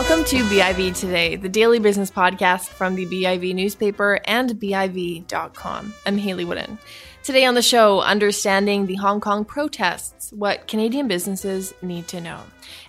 [0.00, 5.92] Welcome to BIV Today, the daily business podcast from the BIV newspaper and BIV.com.
[6.06, 6.78] I'm Hayley Woodin.
[7.24, 12.40] Today on the show, understanding the Hong Kong protests, what Canadian businesses need to know.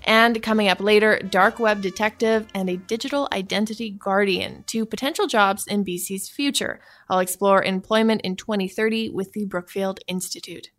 [0.04, 5.66] And coming up later, dark web detective and a digital identity guardian, two potential jobs
[5.66, 6.80] in BC's future.
[7.10, 10.70] I'll explore employment in 2030 with the Brookfield Institute.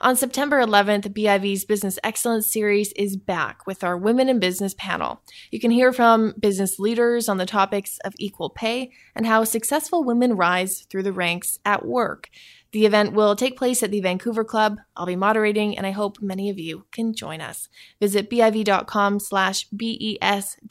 [0.00, 5.22] On September 11th, BIV's Business Excellence series is back with our Women in Business panel.
[5.50, 10.04] You can hear from business leaders on the topics of equal pay and how successful
[10.04, 12.28] women rise through the ranks at work.
[12.72, 14.78] The event will take place at the Vancouver Club.
[14.96, 17.68] I'll be moderating, and I hope many of you can join us.
[18.00, 20.62] Visit biv.com slash BES-WIB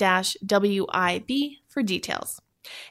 [1.68, 2.42] for details.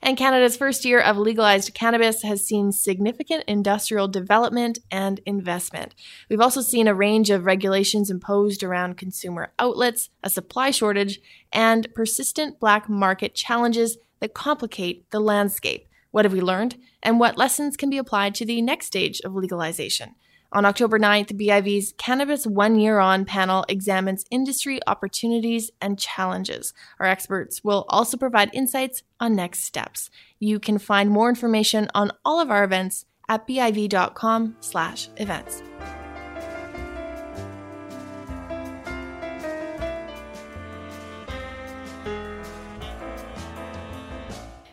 [0.03, 5.95] And Canada's first year of legalized cannabis has seen significant industrial development and investment.
[6.29, 11.21] We've also seen a range of regulations imposed around consumer outlets, a supply shortage,
[11.53, 15.87] and persistent black market challenges that complicate the landscape.
[16.11, 16.77] What have we learned?
[17.03, 20.17] And what lessons can be applied to the next stage of legalization?
[20.53, 26.75] On October 9th, BIV's Cannabis One Year On panel examines industry opportunities and challenges.
[26.99, 30.11] Our experts will also provide insights on next steps.
[30.41, 35.63] You can find more information on all of our events at biv.com slash events.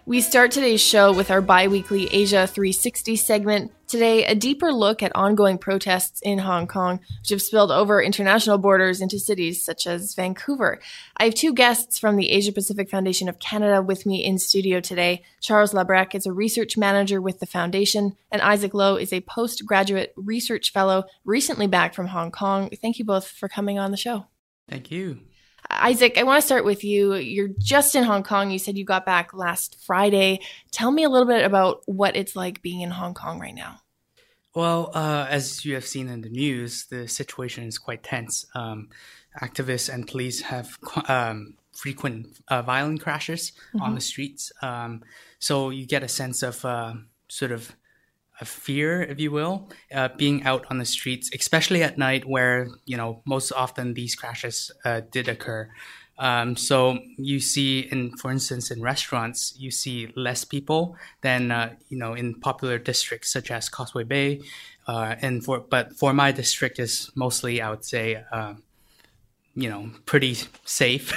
[0.07, 3.71] We start today's show with our bi weekly Asia 360 segment.
[3.87, 8.57] Today, a deeper look at ongoing protests in Hong Kong, which have spilled over international
[8.57, 10.81] borders into cities such as Vancouver.
[11.15, 14.81] I have two guests from the Asia Pacific Foundation of Canada with me in studio
[14.81, 15.23] today.
[15.39, 20.13] Charles Labrecque is a research manager with the foundation, and Isaac Loh is a postgraduate
[20.17, 22.69] research fellow recently back from Hong Kong.
[22.81, 24.25] Thank you both for coming on the show.
[24.67, 25.21] Thank you.
[25.69, 27.15] Isaac, I want to start with you.
[27.15, 28.51] You're just in Hong Kong.
[28.51, 30.39] You said you got back last Friday.
[30.71, 33.79] Tell me a little bit about what it's like being in Hong Kong right now.
[34.57, 38.43] Well, uh, as you have seen in the news, the situation is quite tense.
[38.55, 38.89] Um,
[39.39, 43.83] activists and police have um, frequent uh, violent crashes mm-hmm.
[43.83, 44.51] on the streets.
[44.63, 45.03] Um,
[45.37, 46.93] so you get a sense of uh,
[47.27, 47.75] sort of
[48.41, 52.67] a fear, if you will, uh, being out on the streets, especially at night, where
[52.85, 55.69] you know most often these crashes uh, did occur.
[56.19, 61.75] Um, so you see, in for instance, in restaurants, you see less people than uh,
[61.89, 64.41] you know in popular districts such as Causeway Bay,
[64.87, 68.55] uh, and for but for my district is mostly, I would say, uh,
[69.57, 71.13] you know, pretty safe.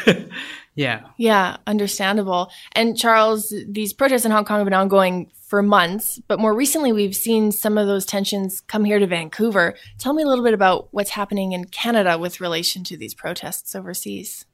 [0.75, 1.03] yeah.
[1.19, 2.51] Yeah, understandable.
[2.73, 6.93] And Charles, these protests in Hong Kong have been ongoing for months, but more recently
[6.93, 9.75] we've seen some of those tensions come here to Vancouver.
[9.99, 13.75] Tell me a little bit about what's happening in Canada with relation to these protests
[13.75, 14.47] overseas.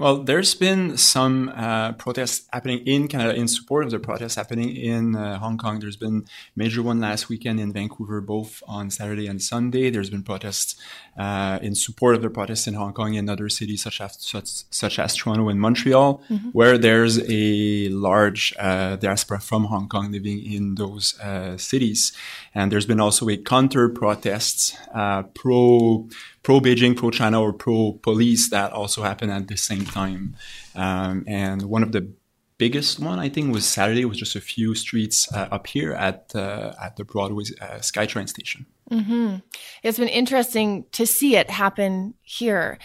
[0.00, 4.74] Well, there's been some uh, protests happening in Canada in support of the protests happening
[4.74, 5.78] in uh, Hong Kong.
[5.78, 6.24] There's been
[6.56, 9.90] major one last weekend in Vancouver, both on Saturday and Sunday.
[9.90, 10.76] There's been protests
[11.18, 14.46] uh, in support of the protests in Hong Kong and other cities such as such,
[14.70, 16.48] such as Toronto and Montreal, mm-hmm.
[16.52, 22.14] where there's a large uh, diaspora from Hong Kong living in those uh, cities.
[22.54, 26.08] And there's been also a counter protest uh, pro
[26.42, 30.36] pro Beijing, pro China, or pro police that also happened at the same time.
[30.74, 32.10] Um, and one of the
[32.60, 34.02] biggest one I think was Saturday.
[34.02, 37.78] It was just a few streets uh, up here at uh, at the Broadway uh,
[37.78, 38.66] SkyTrain station.
[38.90, 39.36] Mm-hmm.
[39.82, 42.78] It's been interesting to see it happen here.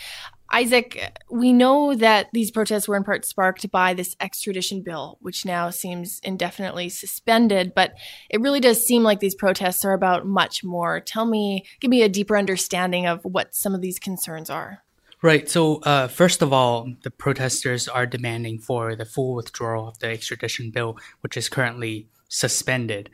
[0.56, 5.46] Isaac, we know that these protests were in part sparked by this extradition bill, which
[5.46, 7.94] now seems indefinitely suspended, but
[8.30, 11.02] it really does seem like these protests are about much more.
[11.02, 14.80] Tell me, give me a deeper understanding of what some of these concerns are.
[15.22, 15.50] Right.
[15.50, 20.08] So, uh, first of all, the protesters are demanding for the full withdrawal of the
[20.08, 23.10] extradition bill, which is currently suspended.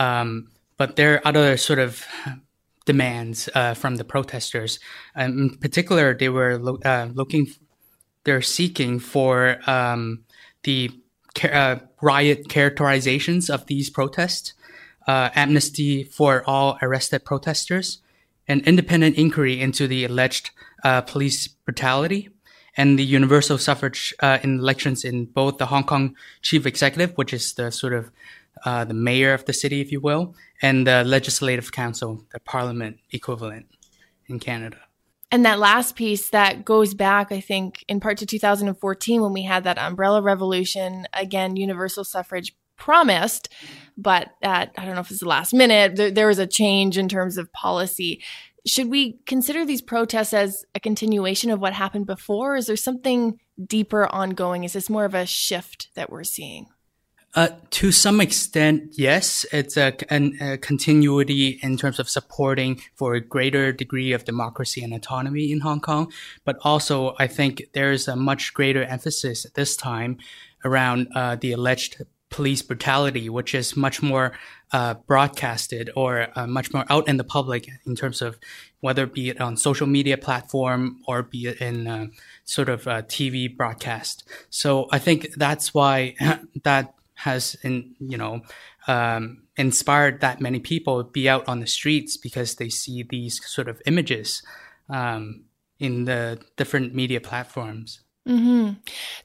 [0.00, 2.04] Um, but there are other sort of
[2.86, 4.78] demands uh, from the protesters.
[5.14, 7.48] Um, in particular, they were lo- uh, looking,
[8.24, 10.24] they're seeking for um,
[10.64, 10.90] the
[11.44, 14.54] uh, riot characterizations of these protests,
[15.06, 17.98] uh, amnesty for all arrested protesters,
[18.48, 20.50] an independent inquiry into the alleged
[20.84, 22.28] uh, police brutality,
[22.76, 27.32] and the universal suffrage uh, in elections in both the Hong Kong chief executive, which
[27.32, 28.10] is the sort of
[28.64, 32.98] uh, the mayor of the city, if you will, and the legislative council, the parliament
[33.10, 33.66] equivalent
[34.26, 34.78] in Canada.
[35.32, 39.44] And that last piece that goes back, I think, in part to 2014 when we
[39.44, 43.48] had that umbrella revolution, again, universal suffrage promised,
[43.96, 46.98] but at, I don't know if it's the last minute, there, there was a change
[46.98, 48.22] in terms of policy.
[48.66, 52.56] Should we consider these protests as a continuation of what happened before?
[52.56, 54.64] Is there something deeper, ongoing?
[54.64, 56.66] Is this more of a shift that we're seeing?
[57.34, 63.20] Uh, to some extent, yes, it's a, a, continuity in terms of supporting for a
[63.20, 66.12] greater degree of democracy and autonomy in Hong Kong.
[66.44, 70.18] But also, I think there's a much greater emphasis this time
[70.64, 74.32] around uh, the alleged police brutality, which is much more
[74.72, 78.38] uh, broadcasted or uh, much more out in the public in terms of
[78.80, 82.06] whether it be on social media platform or be it in uh,
[82.44, 84.24] sort of a TV broadcast.
[84.48, 86.14] So I think that's why
[86.64, 88.40] that has in you know
[88.88, 93.68] um, inspired that many people be out on the streets because they see these sort
[93.68, 94.42] of images
[94.88, 95.44] um,
[95.78, 98.00] in the different media platforms.
[98.28, 98.74] Mm-hmm.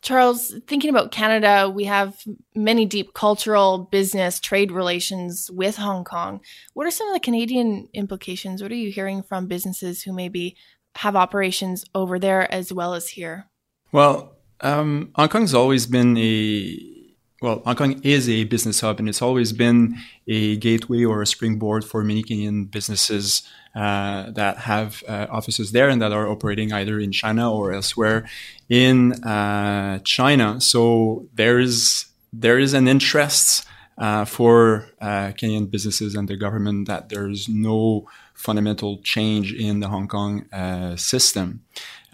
[0.02, 2.24] Charles, thinking about Canada, we have
[2.56, 6.40] many deep cultural, business, trade relations with Hong Kong.
[6.74, 8.62] What are some of the Canadian implications?
[8.62, 10.56] What are you hearing from businesses who maybe
[10.96, 13.48] have operations over there as well as here?
[13.92, 16.95] Well, um, Hong Kong's always been a
[17.42, 19.98] well, Hong Kong is a business hub, and it's always been
[20.28, 23.44] a gateway or a springboard for many Kenyan businesses
[23.76, 28.26] uh, that have uh, offices there and that are operating either in China or elsewhere
[28.70, 30.62] in uh, China.
[30.62, 33.66] So there is there is an interest
[33.98, 39.88] uh, for uh, Kenyan businesses and the government that there's no fundamental change in the
[39.88, 41.64] Hong Kong uh, system.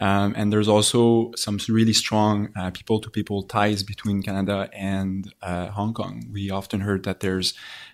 [0.01, 5.67] Um, and there's also some really strong people to people ties between Canada and uh,
[5.67, 6.27] Hong Kong.
[6.33, 7.53] We often heard that there's,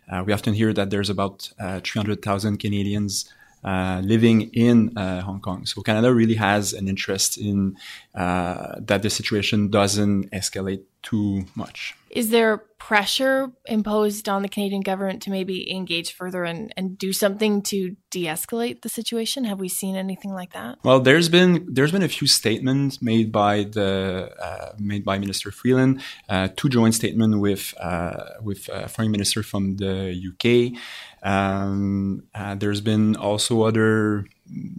[0.10, 3.30] uh, we often hear that there's about uh, 300,000 Canadians
[3.64, 5.66] uh, living in uh, Hong Kong.
[5.66, 7.76] So Canada really has an interest in
[8.16, 11.96] uh, that the situation doesn't escalate too much.
[12.10, 17.12] Is there pressure imposed on the Canadian government to maybe engage further and, and do
[17.12, 19.46] something to de-escalate the situation?
[19.46, 20.78] Have we seen anything like that?
[20.84, 25.52] Well, there's been there's been a few statements made by the uh, made by Minister
[25.52, 30.80] Freeland, uh, two joint statements with uh, with uh, Foreign Minister from the UK.
[31.24, 34.28] Um, uh, there's been also other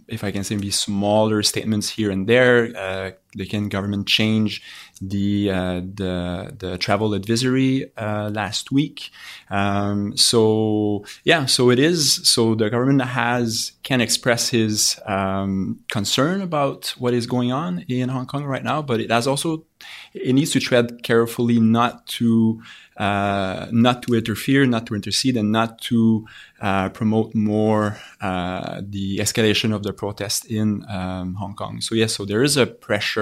[0.07, 3.13] if I can say, maybe smaller statements here and there.
[3.35, 4.63] The Kenyan government changed
[5.01, 9.11] the uh, the the travel advisory uh, last week.
[9.49, 12.27] Um, so yeah, so it is.
[12.27, 18.09] So the government has can express his um, concern about what is going on in
[18.09, 19.65] Hong Kong right now, but it has also
[20.13, 22.61] it needs to tread carefully not to
[22.97, 26.27] uh, not to interfere, not to intercede, and not to
[26.59, 31.79] uh, promote more uh, the escalation of the protest in um, Hong Kong.
[31.79, 33.18] So yes, so there is a pressure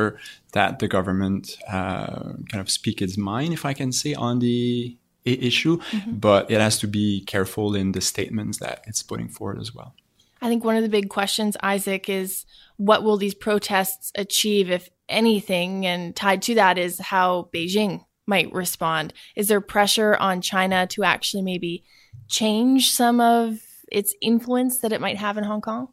[0.52, 4.98] that the government uh, kind of speak its mind, if I can say, on the
[5.26, 6.16] issue, mm-hmm.
[6.16, 9.94] but it has to be careful in the statements that it's putting forward as well.
[10.42, 12.46] I think one of the big questions, Isaac, is
[12.78, 15.86] what will these protests achieve, if anything?
[15.86, 19.14] And tied to that is how Beijing might respond.
[19.36, 21.84] Is there pressure on China to actually maybe
[22.28, 23.60] change some of
[23.92, 25.90] its influence that it might have in Hong Kong?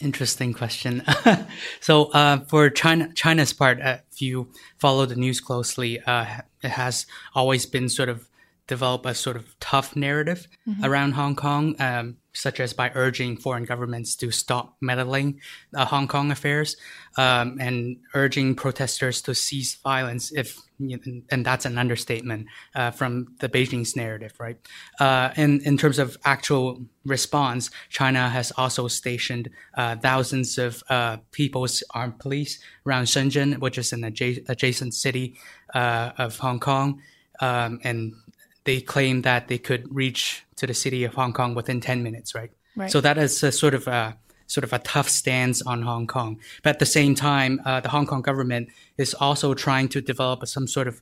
[0.00, 1.02] Interesting question.
[1.80, 4.48] so, uh, for China, China's part, uh, if you
[4.78, 6.26] follow the news closely, uh,
[6.62, 8.28] it has always been sort of
[8.66, 10.84] develop a sort of tough narrative mm-hmm.
[10.84, 11.76] around Hong Kong.
[11.78, 15.40] Um, such as by urging foreign governments to stop meddling
[15.74, 16.76] uh, Hong Kong affairs
[17.16, 20.32] um, and urging protesters to cease violence.
[20.32, 20.60] If
[21.30, 24.56] and that's an understatement uh, from the Beijing's narrative, right?
[24.98, 31.18] Uh, and in terms of actual response, China has also stationed uh, thousands of uh,
[31.30, 35.36] people's armed police around Shenzhen, which is an adja- adjacent city
[35.74, 37.00] uh, of Hong Kong,
[37.40, 38.14] um, and
[38.64, 42.34] they claim that they could reach to the city of Hong Kong within 10 minutes,
[42.34, 42.50] right?
[42.76, 42.90] right.
[42.90, 44.16] So that is a sort of a
[44.46, 46.38] sort of a tough stance on Hong Kong.
[46.62, 48.68] But at the same time, uh, the Hong Kong government
[48.98, 51.00] is also trying to develop some sort of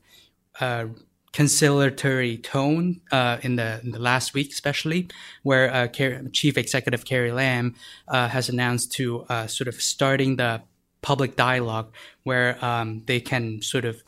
[0.61, 0.87] uh,
[1.33, 5.09] conciliatory tone uh, in, the, in the last week, especially
[5.43, 5.89] where uh,
[6.31, 7.75] Chief Executive Carrie Lam
[8.09, 10.63] uh, has announced to uh, sort of starting the
[11.01, 11.93] public dialogue
[12.23, 14.03] where um, they can sort of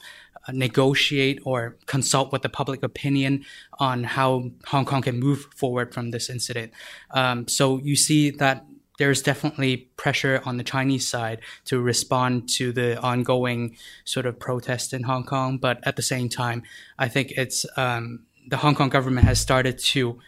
[0.52, 3.44] negotiate or consult with the public opinion
[3.78, 6.72] on how Hong Kong can move forward from this incident.
[7.10, 8.66] Um, so you see that
[8.98, 14.92] there's definitely pressure on the Chinese side to respond to the ongoing sort of protest
[14.92, 15.58] in Hong Kong.
[15.58, 16.62] But at the same time,
[16.98, 20.20] I think it's um, the Hong Kong government has started to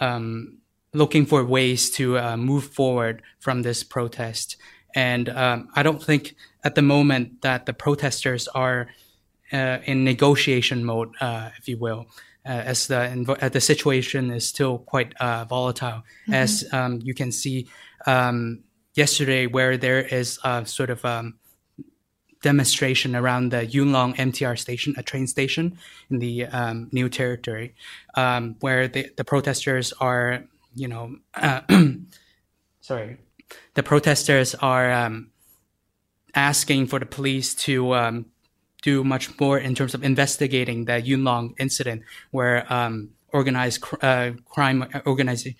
[0.00, 0.58] um,
[0.92, 4.56] looking for ways to uh, move forward from this protest.
[4.94, 6.34] And um, I don't think
[6.64, 8.88] at the moment that the protesters are
[9.52, 12.06] uh, in negotiation mode, uh, if you will,
[12.44, 16.02] uh, as the uh, the situation is still quite uh, volatile.
[16.22, 16.34] Mm-hmm.
[16.34, 17.68] As um, you can see
[18.06, 18.64] um,
[18.94, 21.38] yesterday, where there is a sort of um,
[22.42, 25.78] demonstration around the Yuen MTR station, a train station
[26.10, 27.74] in the um, New Territory,
[28.14, 31.60] um, where the, the protesters are, you know, uh,
[32.80, 33.18] sorry,
[33.74, 35.30] the protesters are um,
[36.34, 38.26] asking for the police to um,
[38.82, 43.96] do much more in terms of investigating the Yuen Long incident, where um, organized cr-
[44.02, 45.54] uh, crime organizing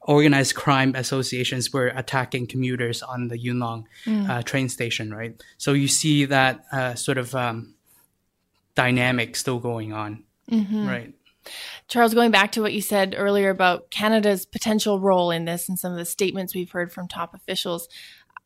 [0.00, 4.28] organized crime associations were attacking commuters on the Yuen Long mm.
[4.28, 5.42] uh, train station, right?
[5.56, 7.74] So you see that uh, sort of um,
[8.74, 10.86] dynamic still going on, mm-hmm.
[10.86, 11.14] right?
[11.88, 15.78] Charles, going back to what you said earlier about Canada's potential role in this and
[15.78, 17.88] some of the statements we've heard from top officials,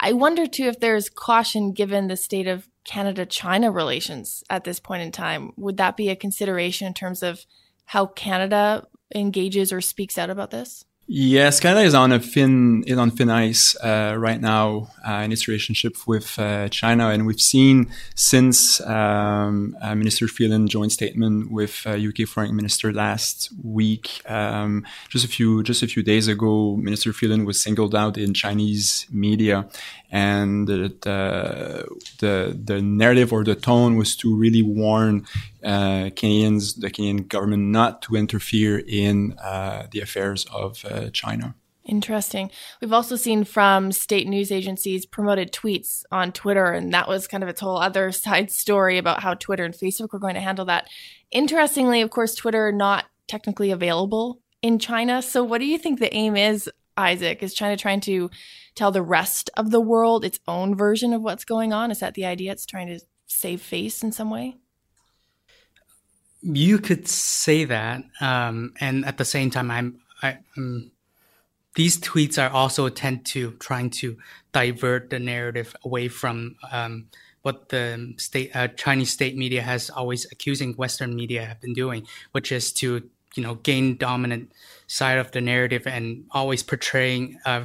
[0.01, 4.81] I wonder too if there's caution given the state of Canada China relations at this
[4.81, 5.53] point in time.
[5.59, 7.45] Would that be a consideration in terms of
[7.85, 10.87] how Canada engages or speaks out about this?
[11.11, 15.33] Yes, Canada is on a thin is on thin ice uh, right now uh, in
[15.33, 21.51] its relationship with uh, China, and we've seen since um, uh, Minister Freeland joint statement
[21.51, 24.21] with UK uh, Foreign Minister last week.
[24.31, 28.35] Um, just a few just a few days ago, Minister Freeland was singled out in
[28.35, 29.67] Chinese media,
[30.11, 30.93] and the,
[32.19, 35.27] the the narrative or the tone was to really warn
[35.65, 41.55] uh, Canadians, the Canadian government, not to interfere in uh, the affairs of uh, China.
[41.89, 42.51] Interesting.
[42.83, 47.43] We've also seen from state news agencies promoted tweets on Twitter, and that was kind
[47.43, 50.67] of its whole other side story about how Twitter and Facebook were going to handle
[50.67, 50.89] that.
[51.31, 55.23] Interestingly, of course, Twitter not technically available in China.
[55.23, 57.43] So, what do you think the aim is, Isaac?
[57.43, 58.31] Is China trying to
[58.75, 61.91] tell the rest of the world its own version of what's going on?
[61.91, 62.53] Is that the idea?
[62.53, 64.57] It's trying to save face in some way?
[66.41, 70.93] You could say that, um, and at the same time, I'm, I, um,
[71.75, 74.17] these tweets are also tend to trying to
[74.53, 77.07] divert the narrative away from um,
[77.43, 82.07] what the state uh, Chinese state media has always accusing Western media have been doing,
[82.33, 84.53] which is to you know gain dominant
[84.87, 87.65] side of the narrative and always portraying uh,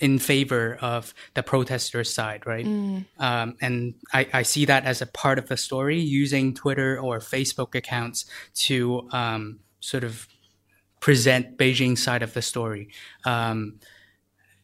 [0.00, 2.66] in favor of the protester side, right?
[2.66, 3.04] Mm.
[3.18, 7.18] Um, and I, I, see that as a part of the story, using Twitter or
[7.18, 8.24] Facebook accounts
[8.66, 10.28] to um, sort of
[11.00, 12.88] present Beijing side of the story.
[13.24, 13.80] Um,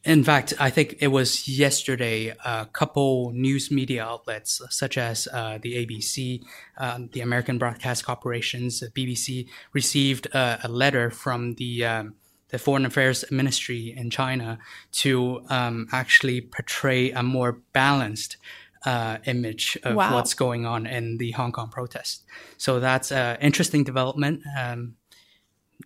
[0.03, 5.59] in fact, I think it was yesterday, a couple news media outlets, such as uh,
[5.61, 6.43] the ABC,
[6.77, 12.15] um, the American Broadcast Corporations, BBC, received uh, a letter from the um,
[12.53, 14.59] the Foreign Affairs Ministry in China
[14.91, 18.37] to um, actually portray a more balanced
[18.85, 20.13] uh, image of wow.
[20.13, 22.23] what's going on in the Hong Kong protest.
[22.57, 24.41] So that's an interesting development.
[24.55, 24.97] Um,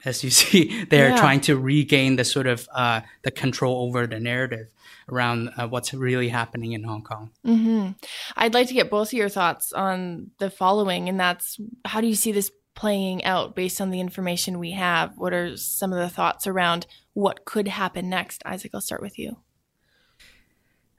[0.04, 1.16] as you see, they're yeah.
[1.16, 4.68] trying to regain the sort of uh, the control over the narrative
[5.08, 7.32] around uh, what's really happening in Hong Kong.
[7.46, 7.92] Mm-hmm.
[8.36, 12.08] I'd like to get both of your thoughts on the following, and that's how do
[12.08, 15.18] you see this playing out based on the information we have?
[15.18, 18.44] What are some of the thoughts around what could happen next?
[18.46, 19.38] Isaac, I'll start with you.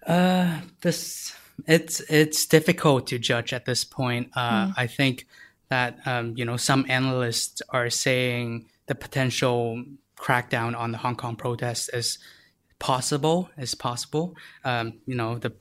[0.05, 1.35] Uh, this
[1.67, 4.31] it's it's difficult to judge at this point.
[4.35, 4.75] Uh, mm.
[4.77, 5.27] I think
[5.69, 9.85] that um, you know some analysts are saying the potential
[10.17, 12.19] crackdown on the Hong Kong protests is
[12.81, 13.51] possible.
[13.57, 14.35] Is possible.
[14.65, 15.53] Um, you know the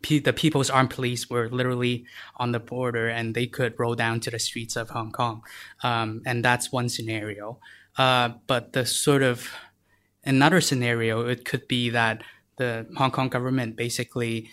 [0.00, 2.06] the People's Armed Police were literally
[2.36, 5.42] on the border and they could roll down to the streets of Hong Kong.
[5.82, 7.58] Um, and that's one scenario.
[7.96, 9.50] Uh, but the sort of
[10.24, 12.22] another scenario, it could be that
[12.56, 14.48] the Hong Kong government basically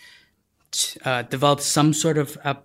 [1.05, 2.57] uh, developed some sort of a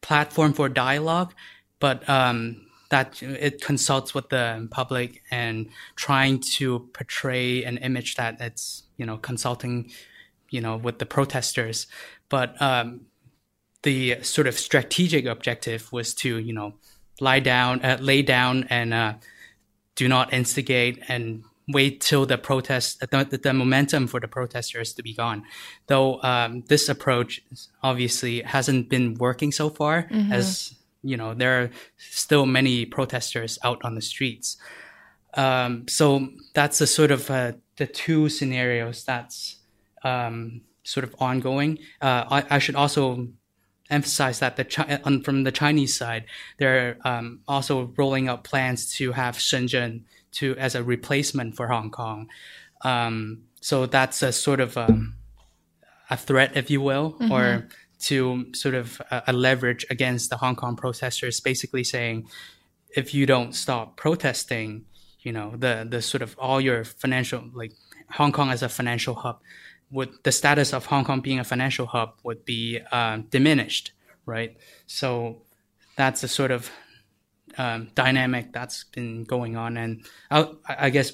[0.00, 1.34] platform for dialogue,
[1.80, 8.40] but um, that it consults with the public and trying to portray an image that
[8.40, 9.90] it's you know consulting
[10.50, 11.86] you know, with the protesters.
[12.28, 13.02] But um,
[13.82, 16.74] the sort of strategic objective was to, you know,
[17.20, 19.14] lie down, uh, lay down, and uh,
[19.94, 25.02] do not instigate and wait till the protest, the, the, momentum for the protesters to
[25.02, 25.42] be gone.
[25.88, 27.42] Though um, this approach
[27.82, 30.32] obviously hasn't been working so far, mm-hmm.
[30.32, 34.56] as you know, there are still many protesters out on the streets.
[35.34, 39.55] Um, so that's the sort of uh, the two scenarios that's
[40.06, 41.78] um, sort of ongoing.
[42.00, 43.28] Uh, I, I, should also
[43.90, 46.24] emphasize that the Chi- from the Chinese side,
[46.58, 51.90] they're um, also rolling out plans to have Shenzhen to as a replacement for Hong
[51.90, 52.28] Kong.
[52.82, 55.14] Um, so that's a sort of a, um,
[56.10, 57.32] a threat, if you will, mm-hmm.
[57.32, 62.28] or to sort of a, a leverage against the Hong Kong protesters, basically saying,
[62.94, 64.84] if you don't stop protesting,
[65.22, 67.72] you know the the sort of all your financial like
[68.12, 69.40] Hong Kong as a financial hub
[69.90, 73.92] would the status of Hong Kong being a financial hub would be uh, diminished,
[74.24, 74.56] right?
[74.86, 75.42] So
[75.96, 76.70] that's the sort of
[77.58, 81.12] um, dynamic that's been going on, and I, I, guess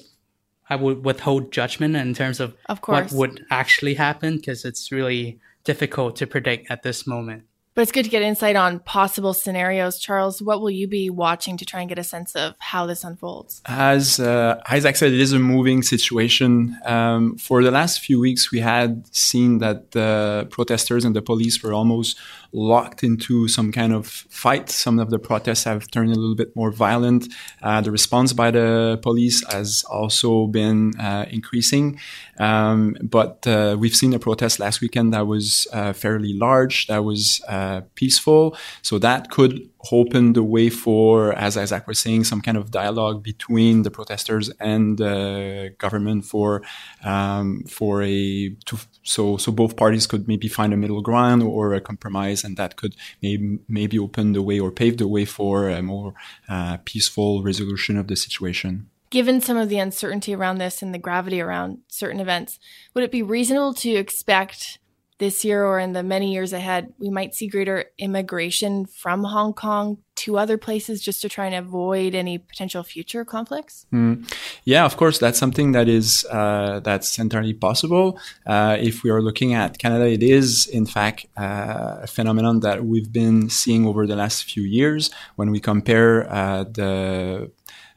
[0.69, 5.39] I would withhold judgment in terms of, of what would actually happen because it's really
[5.63, 7.43] difficult to predict at this moment.
[7.75, 9.97] But it's good to get insight on possible scenarios.
[9.97, 13.03] Charles, what will you be watching to try and get a sense of how this
[13.03, 13.61] unfolds?
[13.65, 16.77] As uh, Isaac said, it is a moving situation.
[16.85, 21.63] Um, for the last few weeks, we had seen that the protesters and the police
[21.63, 22.17] were almost
[22.53, 24.69] locked into some kind of fight.
[24.69, 27.27] Some of the protests have turned a little bit more violent.
[27.61, 31.99] Uh, the response by the police has also been uh, increasing.
[32.39, 37.03] Um, but uh, we've seen a protest last weekend that was uh, fairly large, that
[37.03, 38.55] was uh, peaceful.
[38.81, 43.21] So that could open the way for, as Isaac was saying, some kind of dialogue
[43.23, 46.61] between the protesters and the government for
[47.03, 51.73] um, for a to, so so both parties could maybe find a middle ground or
[51.73, 55.69] a compromise, and that could maybe maybe open the way or pave the way for
[55.69, 56.13] a more
[56.49, 58.89] uh, peaceful resolution of the situation.
[59.09, 62.57] Given some of the uncertainty around this and the gravity around certain events,
[62.93, 64.79] would it be reasonable to expect
[65.19, 69.53] this year or in the many years ahead, we might see greater immigration from Hong
[69.53, 73.85] Kong to other places just to try and avoid any potential future conflicts?
[73.91, 74.31] Mm.
[74.63, 78.19] Yeah, of course, that's something that is uh, that's entirely possible.
[78.45, 82.85] Uh, if we are looking at Canada, it is in fact uh, a phenomenon that
[82.85, 85.09] we've been seeing over the last few years.
[85.35, 87.51] When we compare uh, the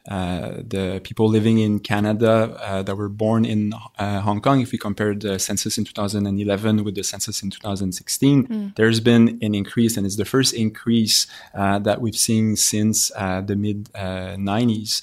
[0.07, 4.71] uh, the people living in Canada uh, that were born in uh, Hong Kong, if
[4.71, 8.75] we compare the census in 2011 with the census in 2016, mm.
[8.75, 13.41] there's been an increase, and it's the first increase uh, that we've seen since uh,
[13.41, 15.01] the mid 90s.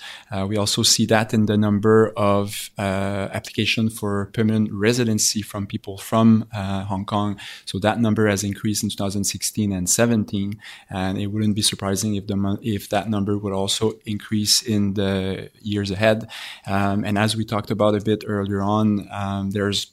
[0.49, 6.47] we also see that in the number of application for permanent residency from people from
[6.53, 7.39] Hong Kong.
[7.67, 12.27] So that number has increased in 2016 and 17, and it wouldn't be surprising if
[12.27, 16.29] the if that number would also increase in the years ahead.
[16.67, 19.93] Um, and as we talked about a bit earlier on, um, there's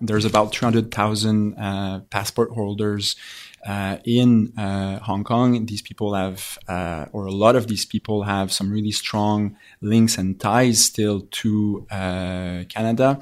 [0.00, 3.14] there's about 300,000 uh, passport holders
[3.66, 5.66] uh, in uh, Hong Kong.
[5.66, 10.18] These people have, uh, or a lot of these people have some really strong links
[10.18, 13.20] and ties still to uh, Canada.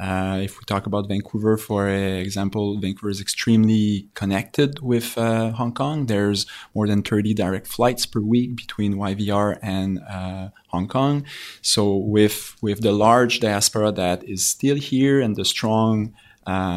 [0.00, 5.72] Uh, if we talk about Vancouver, for example, Vancouver is extremely connected with uh, Hong
[5.74, 6.06] Kong.
[6.06, 10.00] There's more than 30 direct flights per week between YVR and
[10.68, 11.24] Hong Kong.
[11.60, 16.14] So with with the large diaspora that is still here and the strong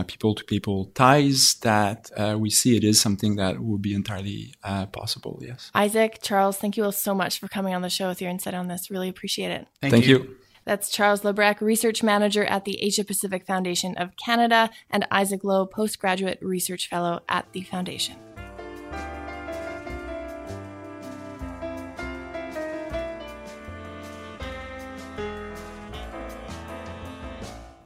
[0.08, 4.54] people to people ties that uh, we see, it is something that will be entirely
[4.63, 5.39] uh, possible.
[5.41, 5.71] Yes.
[5.73, 8.54] Isaac, Charles, thank you all so much for coming on the show with your insight
[8.54, 8.91] on this.
[8.91, 9.67] Really appreciate it.
[9.82, 10.19] Thank, thank you.
[10.19, 10.36] you.
[10.65, 15.67] That's Charles Labrecque, Research Manager at the Asia Pacific Foundation of Canada, and Isaac Lowe,
[15.67, 18.15] Postgraduate Research Fellow at the Foundation.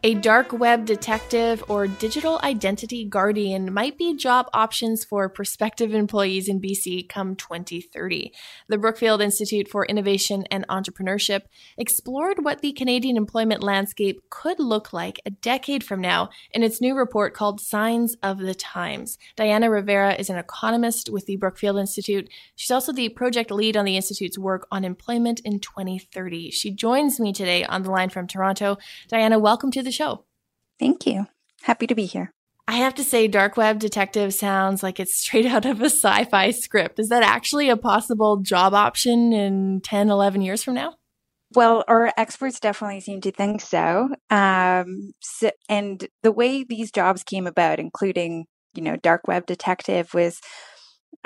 [0.02, 6.48] A dark web detective or digital identity guardian might be job options for prospective employees
[6.48, 8.32] in BC come 2030.
[8.70, 11.42] The Brookfield Institute for Innovation and Entrepreneurship
[11.78, 16.80] explored what the Canadian employment landscape could look like a decade from now in its
[16.80, 19.18] new report called Signs of the Times.
[19.36, 22.30] Diana Rivera is an economist with the Brookfield Institute.
[22.56, 26.52] She's also the project lead on the Institute's work on employment in 2030.
[26.52, 28.78] She joins me today on the line from Toronto.
[29.10, 30.26] Diana, welcome to the the show.
[30.80, 31.26] Thank you.
[31.64, 32.32] Happy to be here.
[32.68, 36.26] I have to say, Dark Web Detective sounds like it's straight out of a sci
[36.26, 37.00] fi script.
[37.00, 40.96] Is that actually a possible job option in 10, 11 years from now?
[41.56, 44.10] Well, our experts definitely seem to think so.
[44.30, 45.50] Um, so.
[45.68, 50.40] And the way these jobs came about, including, you know, Dark Web Detective, was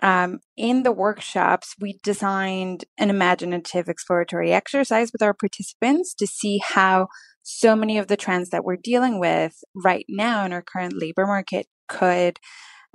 [0.02, 6.60] um, in the workshops, we designed an imaginative exploratory exercise with our participants to see
[6.63, 7.08] how
[7.44, 11.26] so many of the trends that we're dealing with right now in our current labor
[11.26, 12.40] market could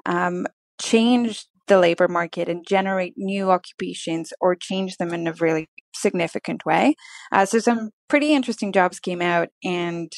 [0.06, 0.46] um,
[0.80, 6.64] change the labor market and generate new occupations or change them in a really significant
[6.64, 6.94] way.
[7.30, 10.10] Uh, so, some pretty interesting jobs came out, and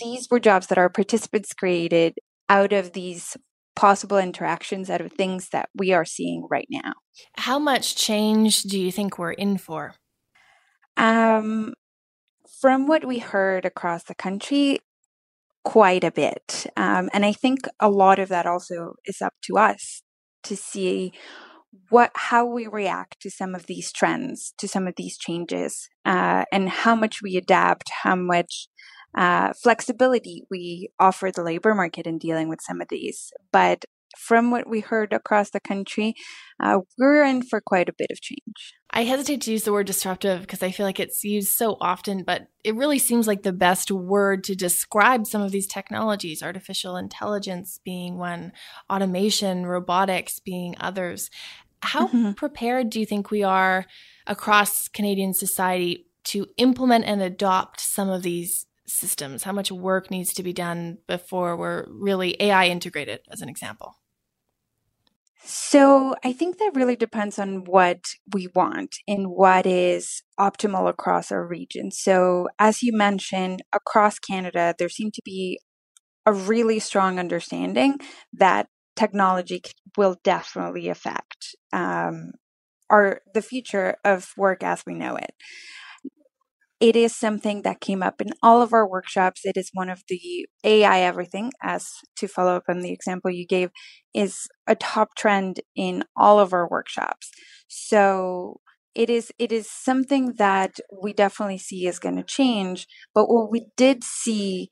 [0.00, 2.14] these were jobs that our participants created
[2.48, 3.36] out of these
[3.74, 6.92] possible interactions, out of things that we are seeing right now.
[7.36, 9.94] How much change do you think we're in for?
[10.96, 11.74] Um,
[12.62, 14.78] from what we heard across the country,
[15.64, 16.66] quite a bit.
[16.76, 20.02] Um, and I think a lot of that also is up to us
[20.44, 21.12] to see
[21.88, 26.44] what how we react to some of these trends, to some of these changes, uh,
[26.52, 28.68] and how much we adapt, how much
[29.18, 33.32] uh, flexibility we offer the labor market in dealing with some of these.
[33.50, 36.14] But from what we heard across the country,
[36.62, 38.74] uh, we're in for quite a bit of change.
[38.94, 42.24] I hesitate to use the word disruptive because I feel like it's used so often,
[42.24, 46.96] but it really seems like the best word to describe some of these technologies, artificial
[46.98, 48.52] intelligence being one,
[48.90, 51.30] automation, robotics being others.
[51.80, 52.32] How mm-hmm.
[52.32, 53.86] prepared do you think we are
[54.26, 59.42] across Canadian society to implement and adopt some of these systems?
[59.42, 63.96] How much work needs to be done before we're really AI integrated, as an example?
[65.44, 71.32] So I think that really depends on what we want and what is optimal across
[71.32, 71.90] our region.
[71.90, 75.58] So as you mentioned, across Canada, there seemed to be
[76.26, 77.98] a really strong understanding
[78.32, 79.62] that technology
[79.96, 82.32] will definitely affect um,
[82.90, 85.34] our the future of work as we know it
[86.82, 89.42] it is something that came up in all of our workshops.
[89.44, 93.46] It is one of the AI everything, as to follow up on the example you
[93.46, 93.70] gave,
[94.12, 97.30] is a top trend in all of our workshops.
[97.68, 98.58] So
[98.96, 102.88] it is it is something that we definitely see is going to change.
[103.14, 104.68] But what we did see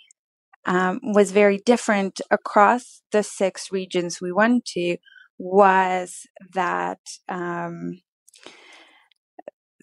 [0.67, 4.97] um, was very different across the six regions we went to
[5.39, 8.01] was that um,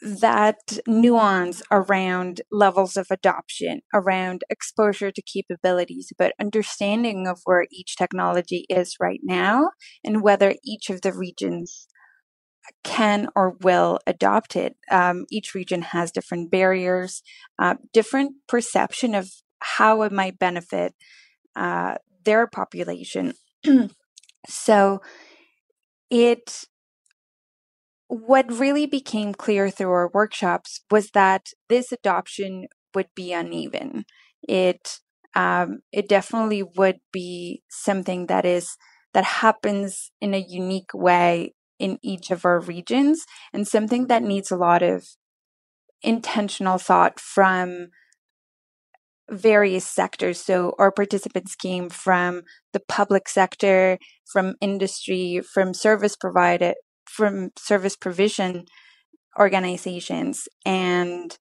[0.02, 7.96] that nuance around levels of adoption, around exposure to capabilities, but understanding of where each
[7.96, 9.72] technology is right now
[10.04, 11.88] and whether each of the regions
[12.84, 14.76] can or will adopt it.
[14.92, 17.22] Um, each region has different barriers,
[17.60, 19.30] uh, different perception of
[19.60, 20.94] how it might benefit
[21.56, 23.34] uh, their population.
[24.48, 25.02] so
[26.10, 26.66] it
[28.08, 34.06] what really became clear through our workshops was that this adoption would be uneven.
[34.48, 35.00] It
[35.36, 38.78] um, it definitely would be something that is
[39.14, 44.52] that happens in a unique way in each of our regions, and something that needs
[44.52, 45.06] a lot of
[46.02, 47.90] intentional thought from
[49.30, 50.40] various sectors.
[50.40, 54.00] So our participants came from the public sector,
[54.32, 56.74] from industry, from service provider
[57.18, 58.66] from service provision
[59.40, 61.38] organizations and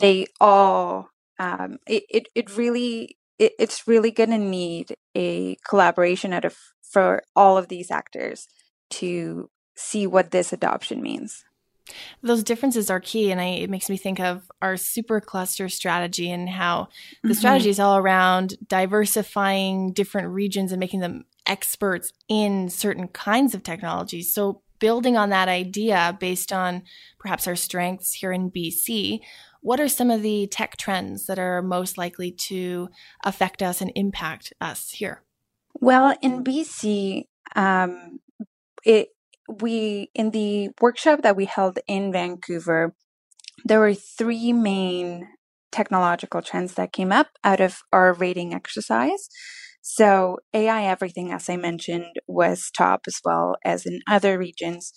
[0.00, 6.32] they all um, it, it, it really it, it's really going to need a collaboration
[6.32, 8.48] out of for all of these actors
[8.90, 11.44] to see what this adoption means
[12.22, 16.30] those differences are key and I, it makes me think of our super cluster strategy
[16.30, 16.88] and how
[17.22, 17.38] the mm-hmm.
[17.38, 23.62] strategy is all around diversifying different regions and making them experts in certain kinds of
[23.62, 26.82] technologies so building on that idea based on
[27.18, 29.20] perhaps our strengths here in BC,
[29.60, 32.88] what are some of the tech trends that are most likely to
[33.24, 35.22] affect us and impact us here?
[35.74, 38.20] Well, in BC, um,
[38.84, 39.08] it
[39.60, 42.94] we in the workshop that we held in Vancouver,
[43.64, 45.28] there were three main
[45.72, 49.28] technological trends that came up out of our rating exercise.
[49.88, 54.92] So AI everything, as I mentioned, was top as well as in other regions.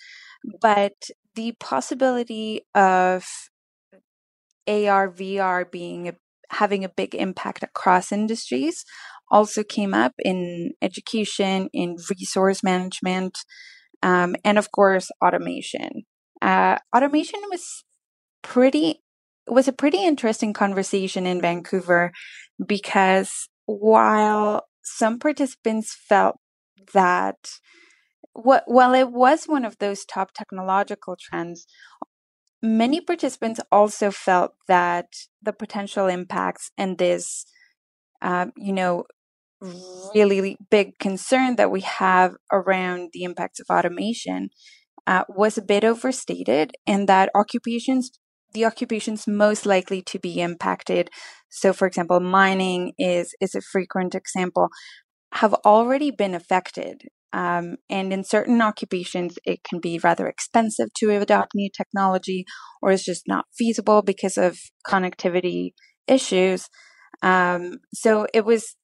[0.61, 0.93] But
[1.35, 3.23] the possibility of
[4.67, 6.13] AR, VR being a,
[6.49, 8.83] having a big impact across industries
[9.29, 13.37] also came up in education, in resource management,
[14.01, 16.01] um, and of course, automation.
[16.41, 17.83] Uh, automation was
[18.41, 19.03] pretty
[19.47, 22.11] was a pretty interesting conversation in Vancouver
[22.65, 24.63] because while
[24.97, 26.37] some participants felt
[26.93, 27.37] that
[28.33, 31.65] what, while it was one of those top technological trends,
[32.61, 35.07] many participants also felt that
[35.41, 37.45] the potential impacts and this,
[38.21, 39.05] uh, you know,
[40.15, 44.49] really big concern that we have around the impacts of automation
[45.05, 48.11] uh, was a bit overstated, and that occupations
[48.53, 51.09] the occupations most likely to be impacted.
[51.49, 54.69] So, for example, mining is is a frequent example.
[55.33, 61.11] Have already been affected, um, and in certain occupations, it can be rather expensive to
[61.11, 62.45] adopt new technology,
[62.81, 64.57] or it's just not feasible because of
[64.87, 65.71] connectivity
[66.07, 66.67] issues.
[67.21, 68.75] Um, so it was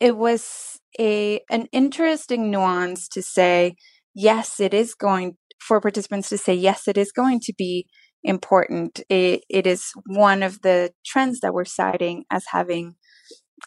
[0.00, 3.74] it was a an interesting nuance to say
[4.14, 7.86] yes, it is going for participants to say yes, it is going to be
[8.22, 9.00] important.
[9.08, 12.96] It, it is one of the trends that we're citing as having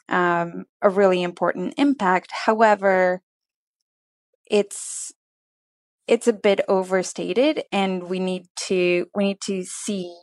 [0.09, 2.31] um, a really important impact.
[2.45, 3.21] However,
[4.49, 5.13] it's
[6.07, 10.13] it's a bit overstated, and we need to we need to see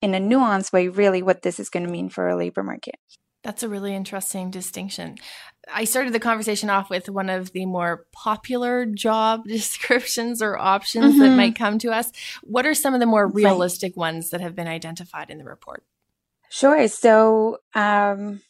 [0.00, 2.96] in a nuanced way, really what this is going to mean for a labor market.
[3.42, 5.16] That's a really interesting distinction.
[5.72, 11.14] I started the conversation off with one of the more popular job descriptions or options
[11.14, 11.20] mm-hmm.
[11.20, 12.10] that might come to us.
[12.42, 13.98] What are some of the more realistic right.
[13.98, 15.84] ones that have been identified in the report?
[16.50, 16.88] Sure.
[16.88, 18.40] So, um,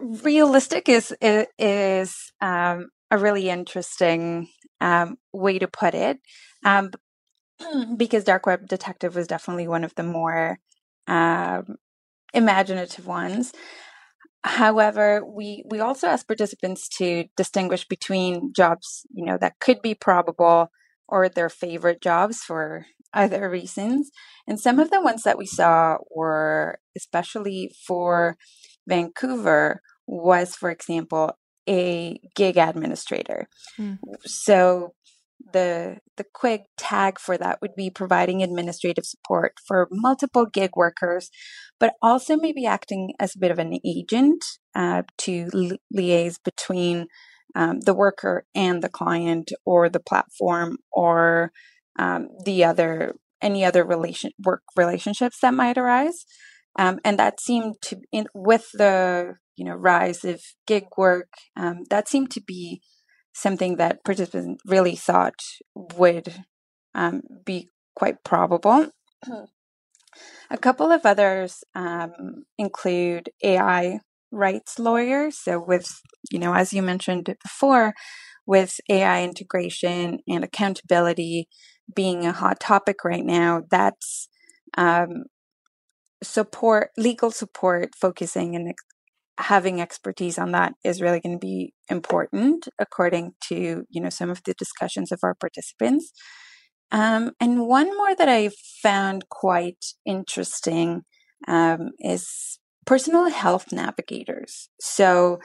[0.00, 4.48] realistic is is um, a really interesting
[4.80, 6.20] um, way to put it,
[6.64, 6.92] um,
[7.96, 10.58] because dark web detective was definitely one of the more
[11.06, 11.76] um,
[12.32, 13.52] imaginative ones.
[14.44, 19.94] However, we we also ask participants to distinguish between jobs, you know, that could be
[19.94, 20.70] probable
[21.08, 24.10] or their favorite jobs for other reasons.
[24.46, 28.36] And some of the ones that we saw were, especially for
[28.86, 31.32] Vancouver, was, for example,
[31.68, 33.48] a gig administrator.
[33.78, 33.98] Mm.
[34.24, 34.94] So
[35.52, 41.30] the the quick tag for that would be providing administrative support for multiple gig workers,
[41.80, 47.06] but also maybe acting as a bit of an agent uh, to li- liaise between
[47.54, 51.52] um, the worker and the client or the platform or
[51.98, 56.26] um, the other any other relation work relationships that might arise.
[56.78, 61.84] Um, and that seemed to in, with the you know rise of gig work um,
[61.90, 62.82] that seemed to be
[63.38, 65.40] something that participants really thought
[65.74, 66.44] would
[66.94, 68.90] um, be quite probable.
[70.50, 74.00] A couple of others um, include AI
[74.32, 75.38] rights lawyers.
[75.38, 75.88] So, with,
[76.30, 77.94] you know, as you mentioned before,
[78.46, 81.48] with AI integration and accountability
[81.94, 84.28] being a hot topic right now, that's
[84.76, 85.24] um,
[86.22, 88.68] support, legal support focusing and
[89.38, 94.30] having expertise on that is really going to be important according to you know some
[94.30, 96.12] of the discussions of our participants.
[96.90, 98.50] Um, and one more that i
[98.82, 101.02] found quite interesting
[101.46, 104.70] um, is personal health navigators.
[104.80, 105.38] So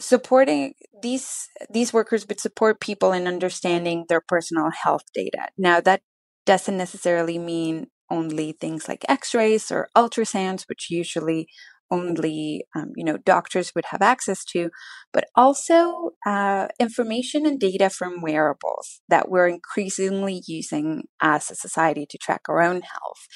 [0.00, 5.48] supporting these these workers would support people in understanding their personal health data.
[5.58, 6.02] Now that
[6.46, 11.46] doesn't necessarily mean only things like x-rays or ultrasounds which usually
[11.92, 14.70] only um, you know doctors would have access to,
[15.12, 22.06] but also uh, information and data from wearables that we're increasingly using as a society
[22.08, 23.26] to track our own health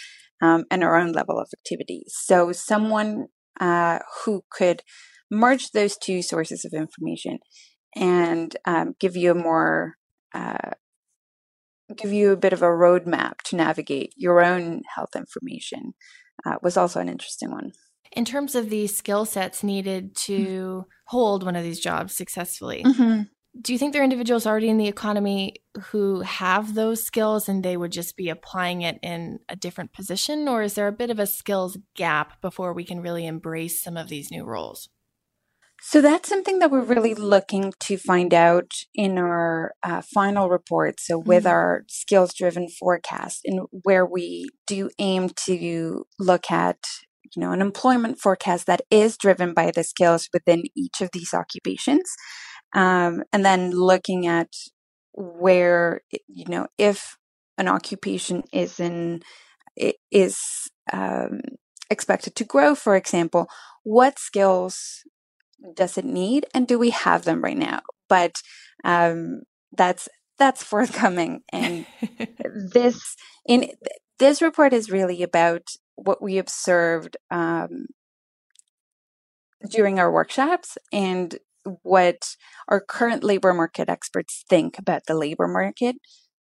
[0.41, 2.05] um, and our own level of activity.
[2.09, 3.27] So someone
[3.61, 4.83] uh, who could
[5.31, 7.39] merge those two sources of information
[7.95, 9.97] and um, give you a more
[10.35, 10.71] uh,
[11.97, 15.95] give you a bit of a roadmap to navigate your own health information
[16.45, 17.73] uh, was also an interesting one.
[18.13, 20.89] In terms of the skill sets needed to mm-hmm.
[21.07, 23.23] hold one of these jobs successfully, mm-hmm.
[23.61, 25.57] do you think there are individuals already in the economy
[25.91, 30.49] who have those skills and they would just be applying it in a different position?
[30.49, 33.97] Or is there a bit of a skills gap before we can really embrace some
[33.97, 34.89] of these new roles?
[35.81, 41.01] So that's something that we're really looking to find out in our uh, final report.
[41.01, 41.53] So, with mm-hmm.
[41.53, 46.79] our skills driven forecast, and where we do aim to look at
[47.35, 51.35] you know, an employment forecast that is driven by the skills within each of these
[51.35, 52.11] occupations.
[52.75, 54.49] Um, and then looking at
[55.13, 57.17] where, you know, if
[57.59, 59.23] an occupation is in,
[60.11, 61.41] is um,
[61.91, 63.49] expected to grow, for example,
[63.83, 65.05] what skills
[65.75, 67.81] does it need and do we have them right now?
[68.09, 68.37] But
[68.85, 70.09] um, that's
[70.39, 71.87] that's forthcoming and
[72.73, 73.71] this in
[74.19, 75.63] this report is really about
[75.97, 77.87] what we observed um,
[79.71, 81.39] during our workshops and
[81.83, 82.37] what
[82.69, 85.97] our current labor market experts think about the labor market.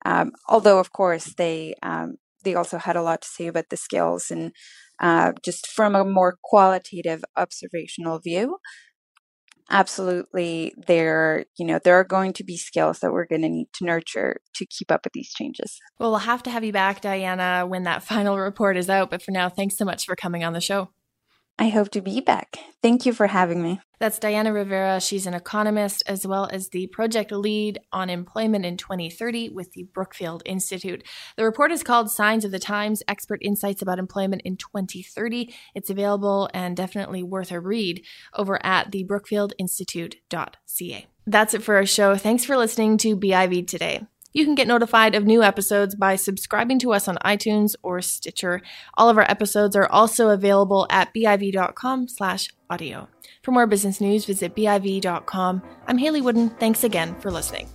[0.04, 3.76] Um, although, of course, they um, they also had a lot to say about the
[3.76, 4.52] skills and
[5.00, 8.59] uh, just from a more qualitative observational view
[9.70, 13.68] absolutely there you know there are going to be skills that we're going to need
[13.72, 15.79] to nurture to keep up with these changes.
[15.98, 19.22] Well we'll have to have you back diana when that final report is out but
[19.22, 20.90] for now thanks so much for coming on the show
[21.58, 22.58] I hope to be back.
[22.82, 23.80] Thank you for having me.
[23.98, 25.00] That's Diana Rivera.
[25.00, 29.84] She's an economist as well as the project lead on employment in 2030 with the
[29.84, 31.02] Brookfield Institute.
[31.36, 35.54] The report is called Signs of the Times Expert Insights About Employment in 2030.
[35.74, 41.06] It's available and definitely worth a read over at the brookfieldinstitute.ca.
[41.26, 42.16] That's it for our show.
[42.16, 44.06] Thanks for listening to BIV today.
[44.37, 48.61] You can get notified of new episodes by subscribing to us on iTunes or Stitcher.
[48.92, 53.09] All of our episodes are also available at biv.com slash audio.
[53.42, 55.62] For more business news, visit biv.com.
[55.87, 56.51] I'm Hayley Woodin.
[56.51, 57.70] Thanks again for listening.